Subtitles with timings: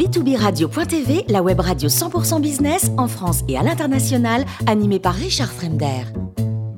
[0.00, 5.52] B2B Radio.tv, la web radio 100% business en France et à l'international, animée par Richard
[5.52, 6.04] Fremder.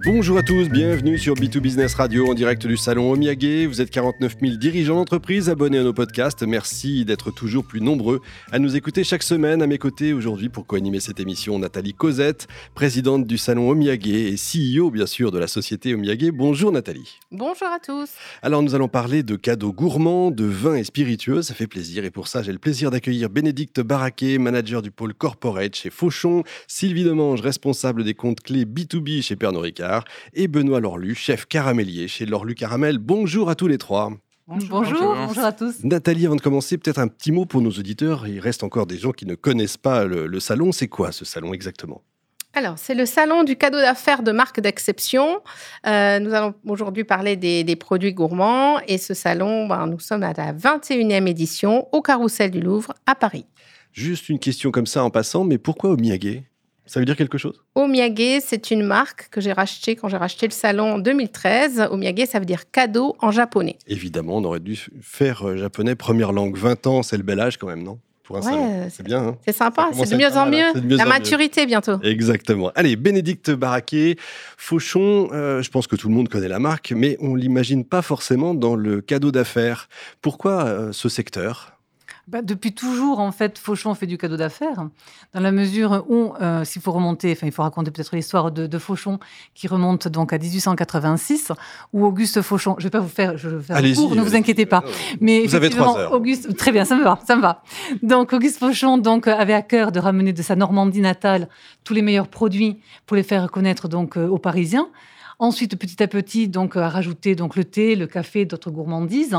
[0.04, 3.68] Bonjour à tous, bienvenue sur B2 Business Radio en direct du salon Omiyage.
[3.68, 6.42] Vous êtes 49 000 dirigeants d'entreprise abonnés à nos podcasts.
[6.42, 8.20] Merci d'être toujours plus nombreux
[8.50, 9.62] à nous écouter chaque semaine.
[9.62, 14.34] À mes côtés aujourd'hui pour co-animer cette émission, Nathalie Cosette, présidente du salon Omiyage et
[14.34, 16.32] CEO bien sûr de la société Omiyage.
[16.32, 17.20] Bonjour Nathalie.
[17.30, 18.10] Bonjour à tous.
[18.42, 22.04] Alors nous allons parler de cadeaux gourmands, de vins et spiritueux, ça fait plaisir.
[22.04, 26.42] Et pour ça, j'ai le plaisir d'accueillir Bénédicte Barraquet, manager du pôle corporate chez Fauchon,
[26.66, 29.91] Sylvie Demange, responsable des comptes clés B2B chez Pernod Ricard
[30.34, 32.98] et Benoît Lorlu, chef caramélier chez Lorlu Caramel.
[32.98, 34.10] Bonjour à tous les trois.
[34.48, 35.14] Bonjour.
[35.14, 35.84] Bonjour, à tous.
[35.84, 38.26] Nathalie, avant de commencer, peut-être un petit mot pour nos auditeurs.
[38.26, 40.72] Il reste encore des gens qui ne connaissent pas le, salon.
[40.72, 42.02] C'est quoi ce salon exactement?
[42.54, 45.40] Alors, c'est le salon du cadeau d'affaires de marque d'exception.
[45.86, 48.80] Euh, nous allons aujourd'hui parler des, produits gourmands.
[48.88, 53.14] Et ce salon, ben, nous sommes à la 21e édition au Carrousel du Louvre à
[53.14, 53.46] Paris.
[53.92, 56.42] Juste une question comme ça en passant, mais pourquoi au Miyagi
[56.86, 57.62] ça veut dire quelque chose?
[57.74, 61.88] Omiyage, c'est une marque que j'ai rachetée quand j'ai racheté le salon en 2013.
[61.90, 63.78] Omiyage, ça veut dire cadeau en japonais.
[63.86, 66.56] Évidemment, on aurait dû faire euh, japonais première langue.
[66.56, 67.98] 20 ans, c'est le bel âge quand même, non?
[68.24, 68.88] Pour un salon.
[68.90, 69.28] C'est bien.
[69.28, 69.36] Hein?
[69.44, 70.96] c'est sympa, c'est de mieux en mieux.
[70.96, 72.00] La maturité bientôt.
[72.02, 72.70] Exactement.
[72.76, 74.16] Allez, Bénédicte Barraquet,
[74.56, 78.00] Fauchon, euh, je pense que tout le monde connaît la marque, mais on l'imagine pas
[78.00, 79.88] forcément dans le cadeau d'affaires.
[80.20, 81.72] Pourquoi euh, ce secteur?
[82.28, 84.86] Bah, depuis toujours, en fait, Fauchon fait du cadeau d'affaires,
[85.34, 88.78] dans la mesure où, euh, s'il faut remonter, enfin, il faut raconter peut-être l'histoire de,
[88.78, 89.18] Fauchon,
[89.54, 91.50] qui remonte donc à 1886,
[91.92, 94.36] où Auguste Fauchon, je ne vais pas vous faire, je vais faire court, ne vous
[94.36, 94.84] inquiétez pas.
[95.20, 96.12] Mais vous avez trois heures.
[96.12, 97.62] Auguste, très bien, ça me va, ça me va.
[98.02, 101.48] Donc, Auguste Fauchon donc, avait à cœur de ramener de sa Normandie natale
[101.82, 104.88] tous les meilleurs produits pour les faire connaître donc, euh, aux Parisiens.
[105.42, 109.36] Ensuite, petit à petit, donc, à rajouter donc, le thé, le café, d'autres gourmandises.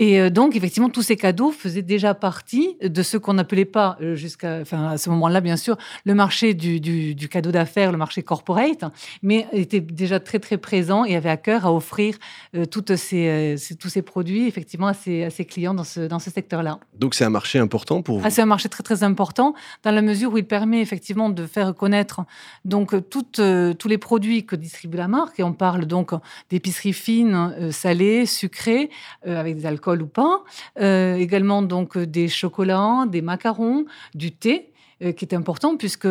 [0.00, 3.98] Et euh, donc, effectivement, tous ces cadeaux faisaient déjà partie de ce qu'on n'appelait pas,
[4.00, 7.98] euh, jusqu'à enfin, à ce moment-là, bien sûr, le marché du, du, cadeau d'affaires, le
[7.98, 8.82] marché corporate,
[9.22, 12.16] mais était déjà très, très présent et avait à cœur à offrir
[12.56, 16.18] euh, toutes ces, tous ces produits, effectivement, à ses, à ses clients dans ce, dans
[16.18, 16.78] ce secteur-là.
[16.98, 18.24] Donc, c'est un marché important pour vous?
[18.24, 21.44] Ah, C'est un marché très, très important, dans la mesure où il permet effectivement de
[21.44, 22.22] faire connaître
[22.64, 23.42] donc, toutes,
[23.78, 25.38] tous les produits que distribue la marque.
[25.40, 26.12] Et on parle donc
[26.48, 28.88] d'épicerie fine, salée, sucrée,
[29.26, 30.42] avec des alcools ou pas.
[30.80, 33.84] Euh, également donc des chocolats, des macarons,
[34.14, 36.08] du thé euh, qui est important puisque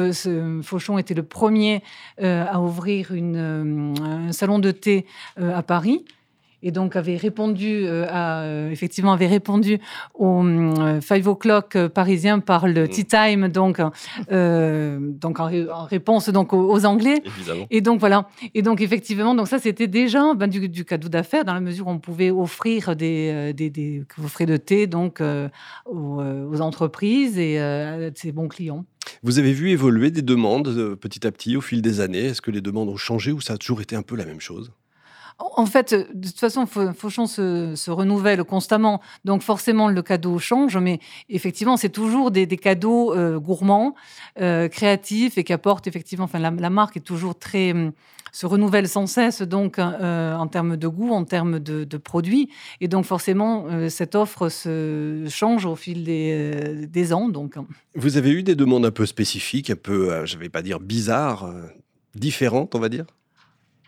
[0.63, 1.83] Fauchon était le premier
[2.21, 5.05] euh, à ouvrir une, un salon de thé
[5.37, 6.05] à Paris
[6.61, 9.79] et donc avait répondu euh, à, euh, effectivement avait répondu
[10.13, 12.89] au euh, five o'clock parisien par le mm.
[12.89, 13.81] tea time donc
[14.29, 17.21] donc en, réponse donc aux, Anglais.
[17.69, 18.29] Et donc voilà.
[18.53, 21.91] Et donc effectivement donc ça c'était déjà ben, du, cadeau d'affaires dans la mesure où
[21.91, 25.21] on pouvait offrir des des, des frais de thé donc
[25.85, 28.85] aux, aux, entreprises et à ses bons clients.
[29.23, 32.25] Vous avez vu évoluer des demandes petit à petit au fil des années.
[32.25, 34.41] Est-ce que les demandes ont changé ou ça a toujours été un peu la même
[34.41, 34.71] chose?
[35.39, 40.99] En fait, de toute façon, Fauchon se, renouvelle constamment, donc forcément le cadeau change, mais
[41.29, 43.95] effectivement, c'est toujours des, cadeaux euh, gourmands,
[44.41, 46.25] euh, créatifs et qui apportent effectivement.
[46.25, 47.91] Enfin, la, marque est toujours très hum,
[48.31, 52.49] se renouvelle sans cesse, donc euh, en termes de goût, en termes de, produits,
[52.81, 57.29] et donc forcément cette offre se change au fil des, ans.
[57.29, 57.55] Donc,
[57.95, 60.79] vous avez eu des demandes un peu spécifiques, un peu, je ne vais pas dire
[60.79, 61.51] bizarres,
[62.13, 63.05] différentes, on va dire?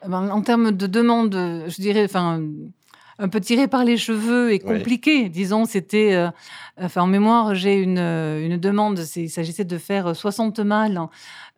[0.04, 2.42] Eh ben, en termes de demande, je dirais, enfin,
[3.20, 5.30] un peu tiré par les cheveux et compliqué.
[5.30, 6.30] Disons, c'était, euh,
[6.82, 9.00] enfin, en mémoire, j'ai une, une demande.
[9.16, 11.00] Il s'agissait de faire 60 mâles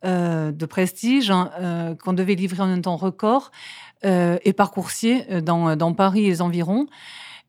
[0.04, 3.52] euh, de prestige hein, qu'on devait livrer en un temps record
[4.06, 6.88] et par coursier dans, dans Paris et les environs.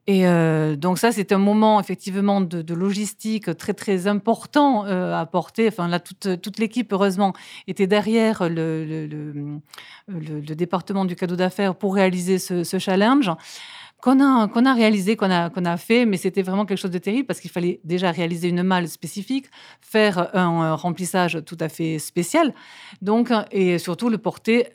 [0.06, 5.24] Et euh, donc ça, c'est un moment effectivement de, logistique très très important euh, à
[5.24, 5.68] porter.
[5.68, 7.32] Enfin là, toute, toute l'équipe heureusement
[7.66, 8.84] était derrière le,
[10.08, 13.30] le, département du cadeau d'affaires pour réaliser ce, ce challenge
[14.02, 16.90] qu'on a, qu'on a réalisé, qu'on a, qu'on a fait, mais c'était vraiment quelque chose
[16.90, 19.46] de terrible parce qu'il fallait déjà réaliser une malle spécifique,
[19.80, 22.52] faire un remplissage tout à fait spécial,
[23.00, 24.66] donc et surtout le porter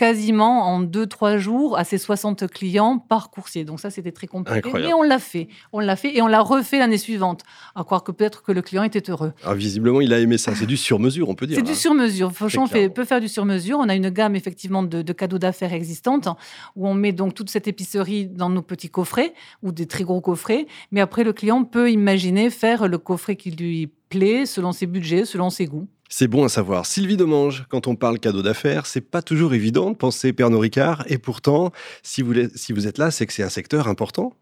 [0.00, 3.66] quasiment en 2-3 jours à ses 60 clients par coursier.
[3.66, 4.70] Donc ça, c'était très compliqué.
[4.72, 5.48] Mais on l'a fait.
[5.74, 7.42] On l'a fait et on l'a refait l'année suivante.
[7.74, 9.34] À croire que peut-être que le client était heureux.
[9.44, 10.54] Ah, visiblement, il a aimé ça.
[10.54, 11.56] C'est du sur-mesure, on peut dire.
[11.56, 12.32] C'est du sur-mesure.
[12.32, 13.76] Fauchon fait, peut faire du sur-mesure.
[13.78, 16.28] On a une gamme effectivement de, cadeaux d'affaires existantes
[16.76, 20.22] où on met donc toute cette épicerie dans nos petits coffrets ou des très gros
[20.22, 20.66] coffrets.
[20.92, 25.26] Mais après, le client peut imaginer faire le coffret qui lui plaît selon ses budgets,
[25.26, 25.88] selon ses goûts.
[26.12, 26.86] C'est bon à savoir.
[26.86, 31.04] Sylvie Demange, quand on parle cadeau d'affaires, c'est pas toujours évident de penser Pernod Ricard.
[31.06, 31.70] Et pourtant,
[32.02, 34.32] si vous, si vous êtes là, c'est que c'est un secteur important.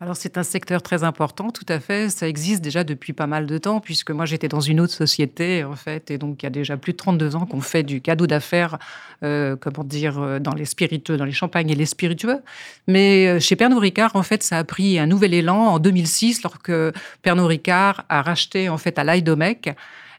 [0.00, 2.10] alors c'est un secteur très important, tout à fait.
[2.10, 5.64] Ça existe déjà depuis pas mal de temps, puisque moi j'étais dans une autre société
[5.64, 8.02] en fait, et donc il y a déjà plus de 32 ans qu'on fait du
[8.02, 8.78] cadeau d'affaires,
[9.22, 12.40] euh, comment dire, euh, dans les spiritueux, dans les champagnes et les spiritueux.
[12.86, 16.42] Mais euh, chez Pernod Ricard, en fait, ça a pris un nouvel élan en 2006,
[16.42, 16.72] lorsque
[17.22, 19.74] Pernod Ricard a racheté en fait à l'Aidomec.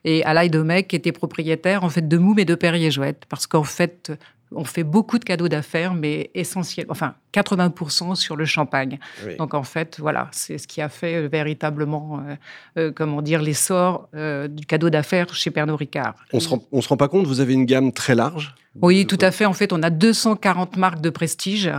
[0.06, 3.64] Et Alain Domecq était propriétaire en fait de Moum et de Perrier Jouette, parce qu'en
[3.64, 4.12] fait,
[4.52, 9.00] on fait beaucoup de cadeaux d'affaires, mais essentiellement, enfin 80% sur le champagne.
[9.40, 12.36] Donc en fait, voilà, c'est ce qui a fait euh, véritablement, euh,
[12.78, 16.16] euh, comment dire, l'essor du cadeau d'affaires chez Pernod Ricard.
[16.32, 18.56] On se se rend pas compte, vous avez une gamme très large?
[18.82, 19.46] Oui, tout à fait.
[19.46, 21.72] En fait, on a 240 marques de prestige.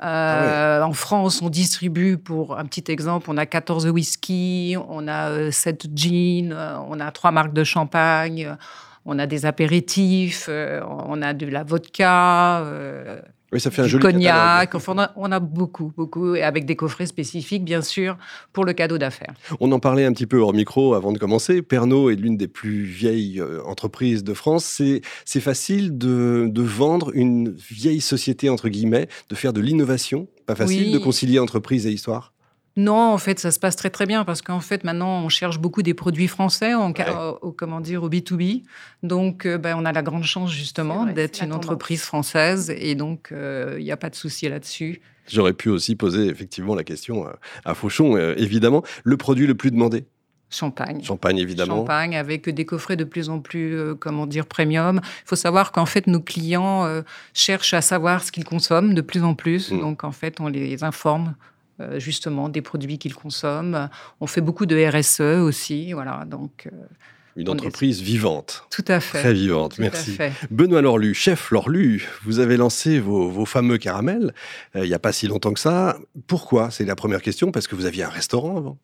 [0.00, 5.50] Ah en France, on distribue, pour un petit exemple, on a 14 whisky, on a
[5.50, 6.52] 7 jeans,
[6.88, 8.56] on a 3 marques de champagne
[9.04, 13.20] on a des apéritifs, euh, on a de la vodka, euh,
[13.54, 14.74] oui, ça fait un du cognac.
[14.74, 18.18] Enfin, on, a, beaucoup, beaucoup, et avec des coffrets spécifiques, bien sûr,
[18.52, 19.32] pour le cadeau d'affaires.
[19.60, 21.62] On en parlait un petit peu hors micro avant de commencer.
[21.62, 24.82] Pernod est l'une des plus vieilles euh, entreprises de France.
[25.24, 30.26] C'est facile de, vendre une vieille société, entre guillemets, de faire de l'innovation?
[30.46, 32.33] Pas facile de concilier entreprise et histoire?
[32.76, 35.60] Non, en fait, ça se passe très très bien parce qu'en fait, maintenant, on cherche
[35.60, 36.92] beaucoup des produits français en,
[37.42, 38.62] au, comment dire, au B2B.
[39.04, 43.30] Donc, euh, ben, on a la grande chance justement d'être une entreprise française et donc,
[43.30, 45.00] euh, il n'y a pas de souci là-dessus.
[45.28, 47.26] J'aurais pu aussi poser effectivement la question
[47.64, 48.82] à Fauchon, euh, évidemment.
[49.04, 50.04] Le produit le plus demandé?
[50.50, 51.02] Champagne.
[51.02, 51.76] Champagne, évidemment.
[51.76, 55.00] Champagne, avec des coffrets de plus en plus, comment dire, premium.
[55.02, 59.24] Il faut savoir qu'en fait, nos clients cherchent à savoir ce qu'ils consomment de plus
[59.24, 59.72] en plus.
[59.72, 59.80] Mm.
[59.80, 61.53] Donc, en fait, on les informe euh,
[61.98, 63.88] justement des produits qu'ils consomment.
[64.20, 66.24] On fait beaucoup de RSE aussi, voilà.
[66.26, 66.76] Donc euh,
[67.36, 68.64] une entreprise vivante.
[68.70, 69.20] Tout à fait.
[69.20, 70.16] Très vivante, merci.
[70.50, 74.32] Benoît Lorlu, chef Lorlu, vous avez lancé vos, fameux caramels
[74.76, 75.98] euh, il n'y a pas si longtemps que ça.
[76.26, 76.70] Pourquoi?
[76.70, 78.78] C'est la première question, parce que vous aviez un restaurant avant.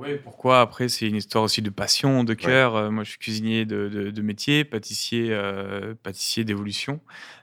[0.00, 0.62] Oui, pourquoi?
[0.62, 2.74] Après, c'est une histoire aussi de passion, de cœur.
[2.74, 7.00] Euh, moi, je suis cuisinier de, métier, pâtissier, euh, pâtissier d'évolution.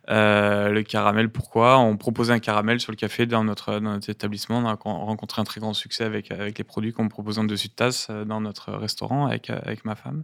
[0.09, 1.77] Euh, le caramel, pourquoi?
[1.77, 4.57] On proposait un caramel sur le café dans notre, notre établissement.
[4.57, 7.67] On a rencontré un très grand succès avec, avec les produits qu'on proposait en dessus
[7.67, 10.23] de tasse dans notre restaurant avec, avec ma femme.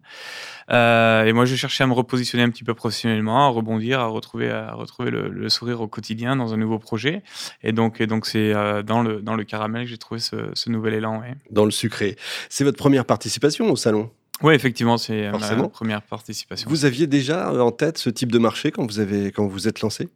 [0.69, 4.49] et moi, je cherchais à me repositionner un petit peu professionnellement, à rebondir, à retrouver,
[4.49, 7.21] à retrouver le, sourire au quotidien dans un nouveau projet.
[7.61, 8.53] Et donc, et donc c'est
[8.83, 11.21] dans, le, dans le caramel que j'ai trouvé ce, ce nouvel élan.
[11.51, 12.15] Dans le sucré.
[12.49, 14.09] C'est votre première participation au salon
[14.41, 16.69] oui, effectivement, c'est ma première participation.
[16.69, 19.79] Vous aviez déjà en tête ce type de marché quand vous, avez, quand vous êtes
[19.81, 20.09] lancé?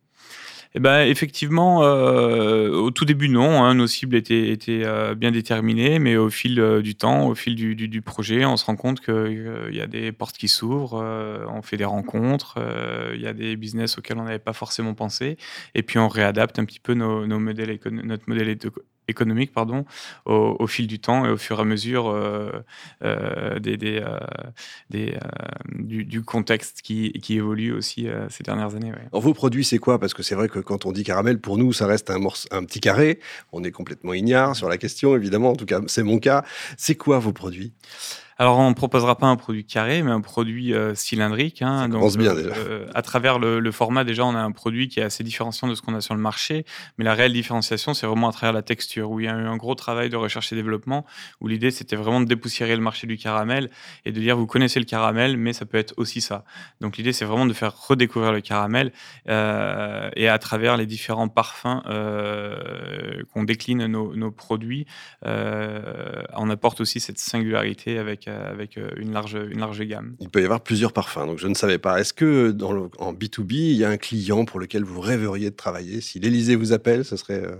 [0.76, 3.64] Eh ben, effectivement, euh, au tout début, non.
[3.64, 7.36] Hein, nos cibles étaient, étaient euh, bien déterminées, mais au fil euh, du temps, au
[7.36, 11.02] fil du, du, projet, on se rend compte qu'il y a des portes qui s'ouvrent,
[11.50, 12.60] on fait des rencontres,
[13.14, 15.38] il y a des business auxquels on n'avait pas forcément pensé,
[15.74, 18.50] et puis on réadapte un petit peu nos, nos modèles, notre modèle
[19.08, 19.86] économique pardon,
[20.26, 22.52] au, fil du temps et au fur et à mesure euh,
[23.04, 24.20] euh, des, des, euh,
[25.76, 28.92] du, contexte qui, qui, évolue aussi ces dernières années.
[29.12, 30.00] vos produits, c'est quoi?
[30.00, 32.20] Parce que c'est vrai que quand on dit caramel, pour nous, ça reste un,
[32.52, 33.20] un petit carré.
[33.52, 35.52] On est complètement ignare sur la question, évidemment.
[35.52, 36.44] En tout cas, c'est mon cas.
[36.78, 37.74] C'est quoi vos produits?
[38.40, 41.64] Alors, on ne proposera pas un produit carré, mais un produit euh, cylindrique.
[41.64, 42.52] Hein, donc, bien déjà.
[42.52, 45.74] Euh, à travers le, format, déjà, on a un produit qui est assez différenciant de
[45.74, 46.64] ce qu'on a sur le marché.
[46.98, 49.48] Mais la réelle différenciation, c'est vraiment à travers la texture, où il y a eu
[49.48, 51.04] un gros travail de recherche et développement,
[51.42, 53.72] où l'idée, c'était vraiment de dépoussiérer le marché du caramel
[54.06, 56.46] et de dire, vous connaissez le caramel, mais ça peut être aussi ça.
[56.80, 58.92] Donc, l'idée, c'est vraiment de faire redécouvrir le caramel
[59.30, 61.82] euh, et à travers les différents parfums
[63.34, 64.86] qu'on décline nos, nos produits,
[65.24, 70.16] on apporte aussi cette singularité avec euh, avec euh, une, large, une large gamme.
[70.20, 72.00] Il peut y avoir plusieurs parfums, donc je ne savais pas.
[72.00, 72.56] Est-ce que
[73.00, 76.02] en B2B, il y a un client pour lequel vous rêveriez de travailler?
[76.02, 77.56] Si l'Élysée vous appelle, ce serait euh,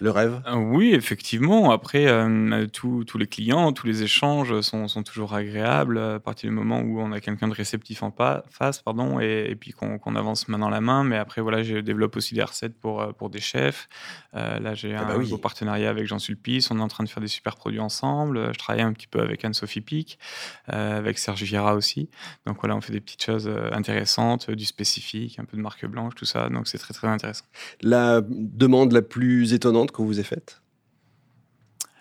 [0.00, 0.42] le rêve?
[0.46, 1.70] Euh, Oui, effectivement.
[1.70, 6.80] Après, euh, tous les clients, tous les échanges sont, toujours agréables à partir du moment
[6.80, 8.12] où on a quelqu'un de réceptif en
[8.50, 11.04] face, pardon, et, puis qu'on avance main dans la main.
[11.04, 13.88] Mais après, voilà, je développe aussi des recettes pour, euh, pour des chefs.
[14.32, 16.70] là, j'ai ah un bah partenariat avec Jean Sulpice.
[16.70, 18.52] On est en train de faire des super produits ensemble.
[18.52, 20.18] Je travaille un petit peu avec Anne-Sophie Pic,
[20.66, 22.08] avec Serge Viera aussi.
[22.46, 26.14] Donc voilà, on fait des petites choses intéressantes, du spécifique, un peu de marque blanche,
[26.14, 26.48] tout ça.
[26.48, 27.44] Donc c'est très, très intéressant.
[27.80, 30.60] La demande la plus étonnante qu'on vous ait faite?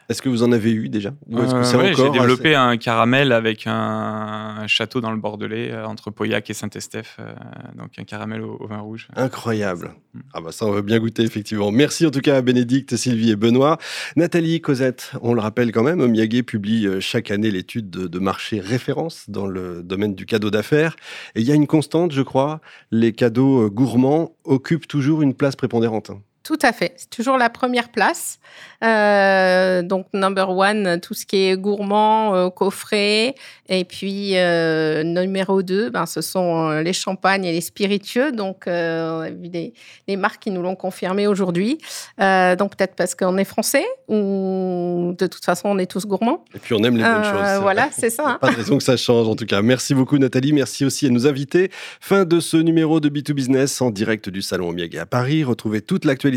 [0.08, 1.16] Est-ce que vous en avez eu déjà?
[1.34, 6.54] Euh, J'ai développé un caramel avec un, château dans le Bordelais, euh, entre Pauillac et
[6.54, 7.34] Saint-Estèphe, euh,
[7.76, 9.08] donc un caramel au, vin rouge.
[9.16, 9.96] Incroyable.
[10.14, 10.20] Mm.
[10.34, 11.72] Ah bah ça, on veut bien goûter, effectivement.
[11.72, 13.80] Merci en tout cas à Bénédicte, Sylvie et Benoît.
[14.16, 18.60] Nathalie, Cosette, on le rappelle quand même, Miyagi publie chaque année l'étude de, de, marché
[18.60, 20.96] référence dans le domaine du cadeau d'affaires.
[21.34, 22.62] Et il y a une constante, je crois,
[22.92, 26.12] les cadeaux gourmands occupent toujours une place prépondérante.
[26.46, 26.94] Tout à fait.
[26.98, 28.38] C'est toujours la première place.
[28.84, 33.34] Euh, donc, number one, tout ce qui est gourmand, euh, coffret.
[33.68, 38.32] Et puis, euh, numéro deux, ben, ce sont les champagnes et les spiritueux.
[38.32, 39.74] Donc, on a vu des,
[40.08, 41.80] les marques qui nous l'ont confirmé aujourd'hui.
[42.20, 46.46] donc, peut-être parce qu'on est français ou de toute façon, on est tous gourmands.
[46.54, 47.62] Et puis, on aime les bonnes choses.
[47.64, 48.24] Voilà, c'est ça.
[48.28, 48.38] Hein.
[48.40, 49.64] Pas de raison que ça change, en tout cas.
[49.64, 50.54] Merci beaucoup, Nathalie.
[50.54, 51.72] Merci aussi à nous inviter.
[52.00, 55.44] Fin de ce numéro de B2 Business en direct du Salon Omiyage à Paris.
[55.44, 56.35] Retrouvez toute l'actualité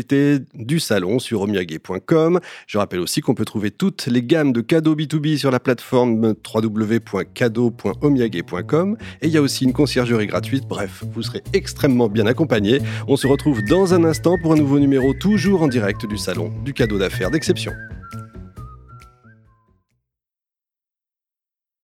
[0.53, 2.39] du salon sur omiyage.com.
[2.67, 6.35] Je rappelle aussi qu'on peut trouver toutes les gammes de cadeaux B2B sur la plateforme
[6.53, 10.63] www.cadeau.omiyage.com et il y a aussi une conciergerie gratuite.
[10.67, 12.79] Bref, vous serez extrêmement bien accompagné.
[13.07, 16.51] On se retrouve dans un instant pour un nouveau numéro toujours en direct du salon
[16.63, 17.73] du cadeau d'affaires d'exception.